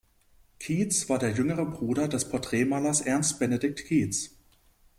[0.59, 4.31] Kietz war der jüngere Bruder des Porträtmalers Ernst Benedikt Kietz.